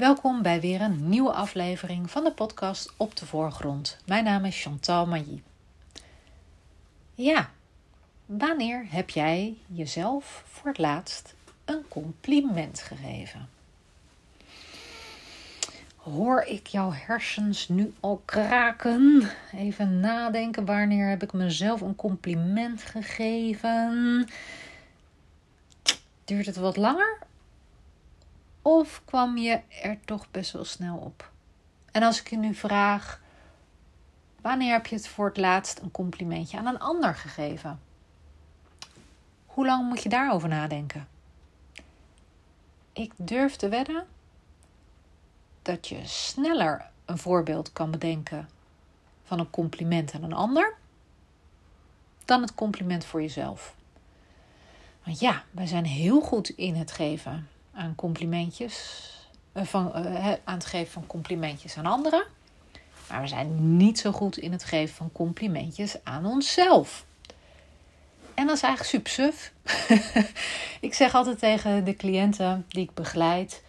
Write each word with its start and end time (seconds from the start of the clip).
Welkom 0.00 0.42
bij 0.42 0.60
weer 0.60 0.80
een 0.80 1.08
nieuwe 1.08 1.32
aflevering 1.32 2.10
van 2.10 2.24
de 2.24 2.32
podcast 2.32 2.92
Op 2.96 3.16
de 3.16 3.26
Voorgrond. 3.26 3.98
Mijn 4.06 4.24
naam 4.24 4.44
is 4.44 4.62
Chantal 4.62 5.06
Mailly. 5.06 5.42
Ja, 7.14 7.50
wanneer 8.26 8.86
heb 8.88 9.10
jij 9.10 9.56
jezelf 9.66 10.44
voor 10.46 10.68
het 10.68 10.78
laatst 10.78 11.34
een 11.64 11.84
compliment 11.88 12.80
gegeven? 12.80 13.48
Hoor 15.96 16.42
ik 16.42 16.66
jouw 16.66 16.92
hersens 16.92 17.68
nu 17.68 17.94
al 18.00 18.22
kraken? 18.24 19.30
Even 19.52 20.00
nadenken, 20.00 20.64
wanneer 20.64 21.08
heb 21.08 21.22
ik 21.22 21.32
mezelf 21.32 21.80
een 21.80 21.96
compliment 21.96 22.82
gegeven? 22.82 24.28
Duurt 26.24 26.46
het 26.46 26.56
wat 26.56 26.76
langer? 26.76 27.28
Of 28.62 29.02
kwam 29.04 29.36
je 29.36 29.60
er 29.82 30.00
toch 30.04 30.30
best 30.30 30.52
wel 30.52 30.64
snel 30.64 30.96
op? 30.96 31.30
En 31.92 32.02
als 32.02 32.20
ik 32.20 32.30
je 32.30 32.36
nu 32.36 32.54
vraag, 32.54 33.20
wanneer 34.40 34.72
heb 34.72 34.86
je 34.86 34.96
het 34.96 35.08
voor 35.08 35.26
het 35.26 35.36
laatst 35.36 35.78
een 35.78 35.90
complimentje 35.90 36.58
aan 36.58 36.66
een 36.66 36.78
ander 36.78 37.14
gegeven? 37.14 37.80
Hoe 39.46 39.66
lang 39.66 39.88
moet 39.88 40.02
je 40.02 40.08
daarover 40.08 40.48
nadenken? 40.48 41.08
Ik 42.92 43.12
durf 43.16 43.56
te 43.56 43.68
wedden 43.68 44.06
dat 45.62 45.88
je 45.88 46.06
sneller 46.06 46.90
een 47.04 47.18
voorbeeld 47.18 47.72
kan 47.72 47.90
bedenken 47.90 48.48
van 49.24 49.38
een 49.38 49.50
compliment 49.50 50.14
aan 50.14 50.22
een 50.22 50.32
ander 50.32 50.74
dan 52.24 52.40
het 52.40 52.54
compliment 52.54 53.04
voor 53.04 53.20
jezelf. 53.20 53.74
Want 55.04 55.18
ja, 55.18 55.44
wij 55.50 55.66
zijn 55.66 55.84
heel 55.84 56.20
goed 56.20 56.48
in 56.48 56.74
het 56.74 56.92
geven 56.92 57.48
aan 57.80 57.94
complimentjes, 57.94 59.04
eh, 59.52 59.64
van, 59.64 59.92
uh, 59.96 60.32
aan 60.44 60.54
het 60.54 60.66
geven 60.66 60.92
van 60.92 61.06
complimentjes 61.06 61.76
aan 61.76 61.86
anderen. 61.86 62.24
Maar 63.08 63.20
we 63.20 63.26
zijn 63.26 63.76
niet 63.76 63.98
zo 63.98 64.12
goed 64.12 64.38
in 64.38 64.52
het 64.52 64.64
geven 64.64 64.94
van 64.94 65.12
complimentjes 65.12 65.96
aan 66.04 66.26
onszelf. 66.26 67.04
En 68.34 68.46
dat 68.46 68.56
is 68.56 68.62
eigenlijk 68.62 68.94
super 68.94 69.12
suf. 69.12 69.52
ik 70.86 70.94
zeg 70.94 71.14
altijd 71.14 71.38
tegen 71.38 71.84
de 71.84 71.96
cliënten 71.96 72.64
die 72.68 72.82
ik 72.82 72.94
begeleid: 72.94 73.62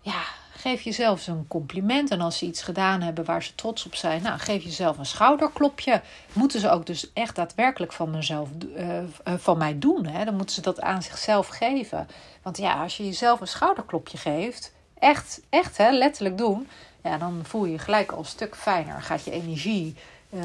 ja, 0.00 0.22
geef 0.58 0.82
jezelf 0.82 1.26
een 1.26 1.44
compliment. 1.48 2.10
En 2.10 2.20
als 2.20 2.38
ze 2.38 2.46
iets 2.46 2.62
gedaan 2.62 3.00
hebben 3.00 3.24
waar 3.24 3.42
ze 3.42 3.54
trots 3.54 3.86
op 3.86 3.94
zijn, 3.94 4.22
nou, 4.22 4.38
geef 4.38 4.62
jezelf 4.62 4.98
een 4.98 5.06
schouderklopje. 5.06 6.00
Moeten 6.32 6.60
ze 6.60 6.70
ook 6.70 6.86
dus 6.86 7.12
echt 7.12 7.36
daadwerkelijk 7.36 7.92
van, 7.92 8.10
mezelf, 8.10 8.48
uh, 8.76 8.98
van 9.24 9.58
mij 9.58 9.78
doen. 9.78 10.06
Hè? 10.06 10.24
Dan 10.24 10.36
moeten 10.36 10.54
ze 10.54 10.60
dat 10.60 10.80
aan 10.80 11.02
zichzelf 11.02 11.48
geven. 11.48 12.08
Want 12.42 12.58
ja, 12.58 12.82
als 12.82 12.96
je 12.96 13.04
jezelf 13.04 13.40
een 13.40 13.48
schouderklopje 13.48 14.18
geeft, 14.18 14.72
echt, 14.98 15.40
echt 15.48 15.76
hè, 15.76 15.90
letterlijk 15.90 16.38
doen, 16.38 16.68
ja, 17.02 17.18
dan 17.18 17.40
voel 17.42 17.64
je 17.64 17.72
je 17.72 17.78
gelijk 17.78 18.12
al 18.12 18.18
een 18.18 18.24
stuk 18.24 18.56
fijner. 18.56 19.02
Gaat 19.02 19.24
je 19.24 19.30
energie. 19.30 19.96
Uh, 20.30 20.42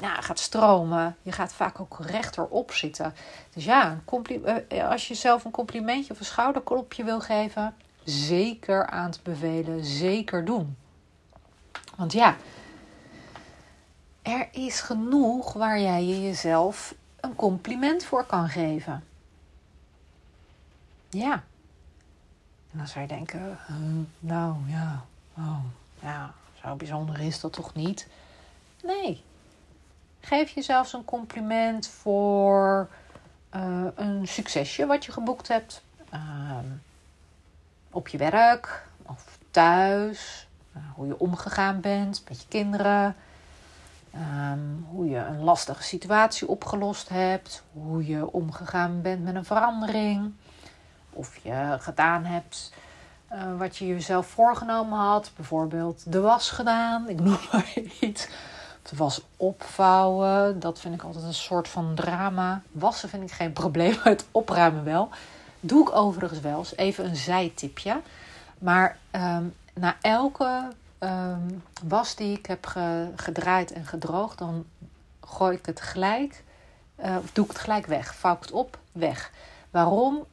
nou, 0.00 0.22
gaat 0.22 0.38
stromen. 0.38 1.16
Je 1.22 1.32
gaat 1.32 1.52
vaak 1.52 1.80
ook 1.80 1.98
rechterop 2.00 2.72
zitten. 2.72 3.14
Dus 3.54 3.64
ja, 3.64 3.98
als 4.90 5.08
je 5.08 5.14
jezelf 5.14 5.44
een 5.44 5.50
complimentje 5.50 6.12
of 6.12 6.18
een 6.18 6.24
schouderklopje 6.24 7.04
wil 7.04 7.20
geven, 7.20 7.74
zeker 8.06 8.86
aan 8.86 9.10
te 9.10 9.20
bevelen. 9.22 9.84
Zeker 9.84 10.44
doen. 10.44 10.76
Want 11.96 12.12
ja, 12.12 12.36
er 14.22 14.48
is 14.52 14.80
genoeg 14.80 15.52
waar 15.52 15.80
jij 15.80 16.04
je 16.04 16.22
jezelf 16.22 16.94
een 17.20 17.34
compliment 17.34 18.04
voor 18.04 18.24
kan 18.24 18.48
geven. 18.48 19.04
Ja. 21.08 21.32
En 22.70 22.78
dan 22.78 22.86
zou 22.86 23.00
je 23.00 23.06
denken, 23.06 23.58
nou 24.18 24.56
ja, 24.66 25.04
oh, 25.38 25.64
ja, 26.00 26.34
zo 26.62 26.74
bijzonder 26.74 27.20
is 27.20 27.40
dat 27.40 27.52
toch 27.52 27.74
niet? 27.74 28.06
Nee. 28.82 29.22
Geef 30.20 30.50
jezelf 30.50 30.92
een 30.92 31.04
compliment 31.04 31.88
voor 31.88 32.88
uh, 33.54 33.86
een 33.94 34.28
succesje 34.28 34.86
wat 34.86 35.04
je 35.04 35.12
geboekt 35.12 35.48
hebt. 35.48 35.82
Uh, 36.14 36.58
op 37.96 38.08
je 38.08 38.18
werk 38.18 38.86
of 39.06 39.38
thuis. 39.50 40.48
Uh, 40.76 40.82
hoe 40.94 41.06
je 41.06 41.18
omgegaan 41.18 41.80
bent 41.80 42.22
met 42.28 42.40
je 42.40 42.48
kinderen. 42.48 43.16
Um, 44.14 44.86
hoe 44.90 45.08
je 45.08 45.18
een 45.18 45.42
lastige 45.42 45.82
situatie 45.82 46.48
opgelost 46.48 47.08
hebt. 47.08 47.62
Hoe 47.72 48.06
je 48.06 48.32
omgegaan 48.32 49.02
bent 49.02 49.24
met 49.24 49.34
een 49.34 49.44
verandering. 49.44 50.32
Of 51.10 51.36
je 51.36 51.76
gedaan 51.80 52.24
hebt 52.24 52.72
uh, 53.32 53.58
wat 53.58 53.76
je 53.76 53.86
jezelf 53.86 54.26
voorgenomen 54.26 54.98
had. 54.98 55.30
Bijvoorbeeld 55.36 56.12
de 56.12 56.20
was 56.20 56.50
gedaan. 56.50 57.08
Ik 57.08 57.20
noem 57.20 57.38
maar 57.52 57.72
iets. 58.00 58.28
De 58.82 58.96
was 58.96 59.22
opvouwen. 59.36 60.60
Dat 60.60 60.80
vind 60.80 60.94
ik 60.94 61.02
altijd 61.02 61.24
een 61.24 61.34
soort 61.34 61.68
van 61.68 61.94
drama. 61.94 62.62
Wassen 62.72 63.08
vind 63.08 63.22
ik 63.22 63.30
geen 63.32 63.52
probleem. 63.52 63.96
Het 64.02 64.26
opruimen 64.30 64.84
wel. 64.84 65.10
Doe 65.66 65.82
ik 65.82 65.94
overigens 65.94 66.40
wel 66.40 66.58
eens. 66.58 66.76
Even 66.76 67.04
een 67.04 67.16
zijtipje. 67.16 68.00
Maar 68.58 68.98
um, 69.12 69.54
na 69.74 69.96
elke 70.00 70.68
um, 71.00 71.62
was 71.82 72.14
die 72.14 72.38
ik 72.38 72.46
heb 72.46 72.66
ge, 72.66 73.08
gedraaid 73.16 73.72
en 73.72 73.84
gedroogd, 73.84 74.38
dan 74.38 74.66
gooi 75.20 75.56
ik 75.56 75.66
het 75.66 75.80
gelijk, 75.80 76.42
of 76.96 77.32
doe 77.32 77.44
ik 77.44 77.50
het 77.50 77.60
gelijk 77.60 77.86
weg. 77.86 78.14
Vouw 78.14 78.38
het 78.40 78.50
op, 78.50 78.78
weg. 78.92 79.30
Waarom? 79.70 80.24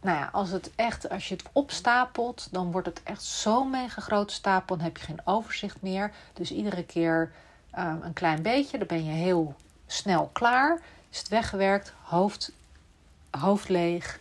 Nou 0.00 0.18
ja, 0.18 0.28
als, 0.32 0.50
het 0.50 0.70
echt, 0.74 1.08
als 1.08 1.28
je 1.28 1.34
het 1.34 1.44
opstapelt, 1.52 2.48
dan 2.50 2.72
wordt 2.72 2.86
het 2.86 3.02
echt 3.02 3.22
zo'n 3.22 3.70
mega 3.70 4.00
grote 4.00 4.34
stapel. 4.34 4.76
Dan 4.76 4.84
heb 4.84 4.96
je 4.96 5.04
geen 5.04 5.20
overzicht 5.24 5.82
meer. 5.82 6.12
Dus 6.32 6.50
iedere 6.50 6.84
keer 6.84 7.32
um, 7.78 8.02
een 8.02 8.12
klein 8.12 8.42
beetje. 8.42 8.78
Dan 8.78 8.86
ben 8.86 9.04
je 9.04 9.10
heel 9.10 9.54
snel 9.86 10.30
klaar. 10.32 10.80
Is 11.10 11.18
het 11.18 11.28
weggewerkt, 11.28 11.92
hoofd, 12.02 12.52
hoofd 13.30 13.68
leeg 13.68 14.18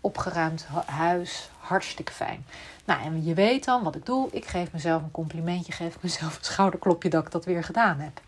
opgeruimd 0.00 0.66
huis. 0.86 1.50
Hartstikke 1.58 2.12
fijn. 2.12 2.44
Nou, 2.84 3.02
en 3.02 3.24
je 3.24 3.34
weet 3.34 3.64
dan 3.64 3.82
wat 3.82 3.94
ik 3.94 4.06
doe. 4.06 4.28
Ik 4.30 4.46
geef 4.46 4.72
mezelf 4.72 5.02
een 5.02 5.10
complimentje, 5.10 5.72
geef 5.72 5.96
mezelf 6.00 6.38
een 6.38 6.44
schouderklopje 6.44 7.08
dat 7.08 7.24
ik 7.24 7.30
dat 7.30 7.44
weer 7.44 7.64
gedaan 7.64 7.98
heb. 7.98 8.20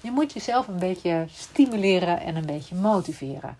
Je 0.00 0.10
moet 0.10 0.32
jezelf 0.32 0.68
een 0.68 0.78
beetje 0.78 1.26
stimuleren 1.30 2.20
en 2.20 2.36
een 2.36 2.46
beetje 2.46 2.74
motiveren. 2.74 3.56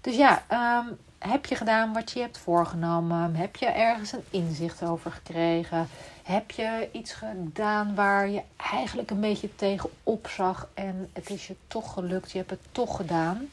Dus 0.00 0.16
ja, 0.16 0.42
um, 0.78 0.98
heb 1.18 1.46
je 1.46 1.54
gedaan 1.54 1.92
wat 1.92 2.10
je 2.10 2.20
hebt 2.20 2.38
voorgenomen? 2.38 3.34
Heb 3.34 3.56
je 3.56 3.66
ergens 3.66 4.12
een 4.12 4.24
inzicht 4.30 4.84
over 4.84 5.12
gekregen? 5.12 5.88
Heb 6.22 6.50
je 6.50 6.88
iets 6.92 7.12
gedaan 7.12 7.94
waar 7.94 8.28
je 8.28 8.42
eigenlijk 8.56 9.10
een 9.10 9.20
beetje 9.20 9.54
tegen 9.54 9.90
opzag 10.02 10.68
en 10.74 11.10
het 11.12 11.30
is 11.30 11.46
je 11.46 11.56
toch 11.66 11.92
gelukt? 11.92 12.32
Je 12.32 12.38
hebt 12.38 12.50
het 12.50 12.60
toch 12.72 12.96
gedaan. 12.96 13.48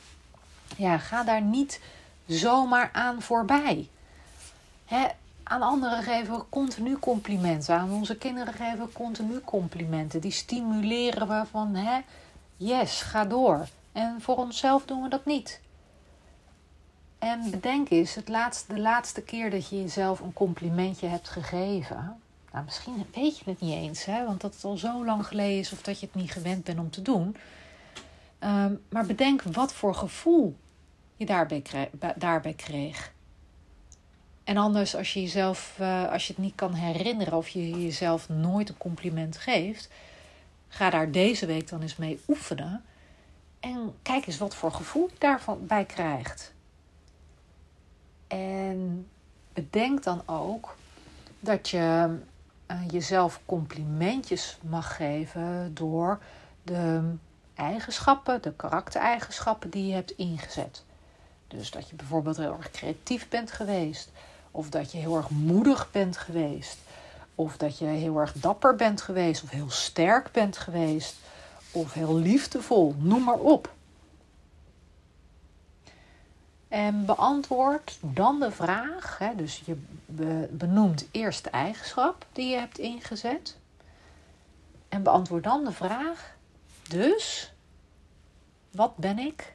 Ja, 0.77 0.97
ga 0.97 1.23
daar 1.23 1.41
niet 1.41 1.79
zomaar 2.29 2.89
aan 2.93 3.21
voorbij. 3.21 3.89
Hè, 4.85 5.07
aan 5.43 5.61
anderen 5.61 6.03
geven 6.03 6.35
we 6.35 6.43
continu 6.49 6.97
complimenten. 6.97 7.75
Aan 7.75 7.91
onze 7.91 8.17
kinderen 8.17 8.53
geven 8.53 8.85
we 8.85 8.91
continu 8.91 9.39
complimenten. 9.39 10.21
Die 10.21 10.31
stimuleren 10.31 11.27
we 11.27 11.43
van, 11.51 11.75
hè, 11.75 11.99
yes, 12.57 13.01
ga 13.01 13.25
door. 13.25 13.67
En 13.91 14.21
voor 14.21 14.35
onszelf 14.35 14.85
doen 14.85 15.01
we 15.01 15.09
dat 15.09 15.25
niet. 15.25 15.61
En 17.19 17.51
bedenk 17.51 17.89
eens, 17.89 18.15
het 18.15 18.65
de 18.67 18.79
laatste 18.79 19.21
keer 19.21 19.49
dat 19.49 19.69
je 19.69 19.81
jezelf 19.81 20.19
een 20.19 20.33
complimentje 20.33 21.07
hebt 21.07 21.29
gegeven. 21.29 22.19
Nou, 22.51 22.65
misschien 22.65 23.05
weet 23.13 23.37
je 23.37 23.43
het 23.45 23.59
niet 23.59 23.73
eens, 23.73 24.05
hè, 24.05 24.25
want 24.25 24.41
dat 24.41 24.53
het 24.53 24.63
al 24.63 24.77
zo 24.77 25.05
lang 25.05 25.25
geleden 25.25 25.59
is 25.59 25.71
of 25.71 25.81
dat 25.81 25.99
je 25.99 26.05
het 26.05 26.15
niet 26.15 26.31
gewend 26.31 26.63
bent 26.63 26.79
om 26.79 26.89
te 26.89 27.01
doen. 27.01 27.35
Um, 28.43 28.81
maar 28.89 29.05
bedenk 29.05 29.41
wat 29.41 29.73
voor 29.73 29.95
gevoel 29.95 30.55
je 31.19 31.25
daarbij 31.25 31.61
kreeg. 31.61 31.87
Daarbij 32.15 32.53
kreeg. 32.53 33.13
En 34.43 34.57
anders, 34.57 34.95
als 34.95 35.13
je 35.13 35.21
jezelf, 35.21 35.77
uh, 35.81 36.11
als 36.11 36.27
je 36.27 36.33
het 36.33 36.41
niet 36.41 36.55
kan 36.55 36.73
herinneren 36.73 37.37
of 37.37 37.49
je 37.49 37.69
jezelf 37.83 38.29
nooit 38.29 38.69
een 38.69 38.77
compliment 38.77 39.37
geeft, 39.37 39.89
ga 40.67 40.89
daar 40.89 41.11
deze 41.11 41.45
week 41.45 41.69
dan 41.69 41.81
eens 41.81 41.95
mee 41.95 42.19
oefenen. 42.27 42.83
En 43.59 43.93
kijk 44.01 44.27
eens 44.27 44.37
wat 44.37 44.55
voor 44.55 44.71
gevoel 44.71 45.07
je 45.11 45.15
daarvan 45.17 45.67
bij 45.67 45.85
krijgt. 45.85 46.53
En 48.27 49.07
bedenk 49.53 50.03
dan 50.03 50.21
ook 50.25 50.75
dat 51.39 51.69
je 51.69 52.17
uh, 52.71 52.77
jezelf 52.87 53.39
complimentjes 53.45 54.57
mag 54.61 54.95
geven 54.95 55.73
door 55.73 56.19
de 56.63 57.13
eigenschappen, 57.53 58.41
de 58.41 58.53
karaktereigenschappen 58.53 59.69
die 59.69 59.87
je 59.87 59.93
hebt 59.93 60.11
ingezet. 60.11 60.87
Dus 61.49 61.71
dat 61.71 61.89
je 61.89 61.95
bijvoorbeeld 61.95 62.37
heel 62.37 62.55
erg 62.57 62.71
creatief 62.71 63.29
bent 63.29 63.51
geweest. 63.51 64.09
Of 64.51 64.69
dat 64.69 64.91
je 64.91 64.97
heel 64.97 65.17
erg 65.17 65.29
moedig 65.29 65.91
bent 65.91 66.17
geweest. 66.17 66.77
Of 67.35 67.57
dat 67.57 67.77
je 67.77 67.85
heel 67.85 68.19
erg 68.19 68.33
dapper 68.33 68.75
bent 68.75 69.01
geweest. 69.01 69.43
Of 69.43 69.49
heel 69.49 69.69
sterk 69.69 70.31
bent 70.31 70.57
geweest. 70.57 71.15
Of 71.71 71.93
heel 71.93 72.15
liefdevol. 72.15 72.95
Noem 72.97 73.23
maar 73.23 73.39
op. 73.39 73.73
En 76.67 77.05
beantwoord 77.05 77.97
dan 78.01 78.39
de 78.39 78.51
vraag, 78.51 79.17
hè, 79.17 79.35
dus 79.35 79.61
je 79.65 79.77
benoemt 80.49 81.07
eerst 81.11 81.43
de 81.43 81.49
eigenschap 81.49 82.25
die 82.31 82.49
je 82.49 82.57
hebt 82.57 82.77
ingezet. 82.77 83.57
En 84.89 85.03
beantwoord 85.03 85.43
dan 85.43 85.63
de 85.63 85.71
vraag, 85.71 86.35
dus, 86.89 87.53
wat 88.71 88.97
ben 88.97 89.19
ik? 89.19 89.53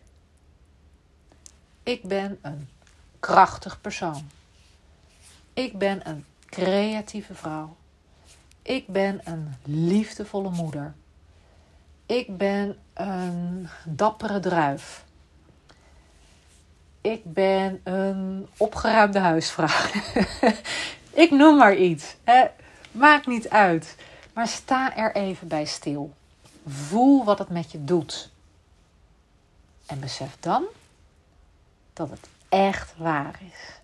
Ik 1.85 2.03
ben 2.03 2.39
een 2.43 2.69
krachtig 3.21 3.81
persoon. 3.81 4.31
Ik 5.55 5.79
ben 5.79 6.09
een 6.09 6.25
creatieve 6.47 7.35
vrouw. 7.35 7.77
Ik 8.63 8.87
ben 8.87 9.21
een 9.25 9.55
liefdevolle 9.65 10.51
moeder. 10.51 10.95
Ik 12.07 12.37
ben 12.37 12.79
een 12.95 13.69
dappere 13.85 14.41
druif. 14.41 15.05
Ik 17.01 17.33
ben 17.33 17.81
een 17.85 18.49
opgeruimde 18.57 19.19
huisvrouw. 19.19 19.91
ik 21.25 21.31
noem 21.31 21.57
maar 21.57 21.77
iets. 21.77 22.17
Hè. 22.25 22.45
Maakt 22.93 23.27
niet 23.27 23.49
uit. 23.49 23.97
Maar 24.33 24.49
sta 24.49 24.97
er 24.97 25.15
even 25.15 25.49
bij 25.49 25.65
stil. 25.65 26.15
Voel 26.67 27.25
wat 27.25 27.39
het 27.39 27.49
met 27.49 27.73
je 27.73 27.85
doet. 27.85 28.31
En 29.87 30.01
besef 30.01 30.37
dan 30.41 30.65
dat 31.95 32.11
het 32.11 32.29
echt 32.49 32.97
waar 32.97 33.41
is. 33.43 33.81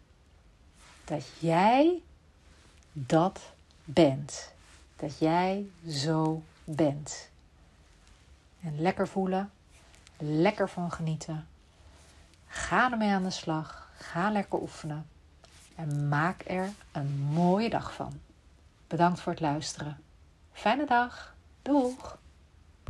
Dat 1.04 1.26
jij 1.38 2.02
dat 2.92 3.40
bent. 3.84 4.52
Dat 4.96 5.18
jij 5.18 5.70
zo 5.88 6.42
bent. 6.64 7.28
En 8.60 8.80
lekker 8.80 9.08
voelen, 9.08 9.50
lekker 10.18 10.68
van 10.68 10.92
genieten. 10.92 11.46
Ga 12.46 12.90
ermee 12.90 13.10
aan 13.10 13.22
de 13.22 13.30
slag. 13.30 13.88
Ga 13.98 14.30
lekker 14.30 14.60
oefenen. 14.60 15.06
En 15.74 16.08
maak 16.08 16.42
er 16.46 16.70
een 16.92 17.18
mooie 17.18 17.70
dag 17.70 17.94
van. 17.94 18.20
Bedankt 18.86 19.20
voor 19.20 19.32
het 19.32 19.40
luisteren. 19.40 20.02
Fijne 20.52 20.86
dag. 20.86 21.34
Doeg! 21.62 22.19